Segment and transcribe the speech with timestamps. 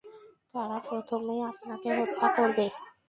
[0.53, 2.65] তারা প্রথমেই আপনাকে হত্যা করবে।